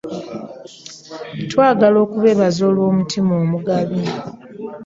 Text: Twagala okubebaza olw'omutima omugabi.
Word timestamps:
Twagala 1.51 1.97
okubebaza 2.05 2.61
olw'omutima 2.69 3.31
omugabi. 3.43 4.01